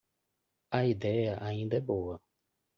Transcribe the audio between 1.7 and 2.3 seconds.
é boa.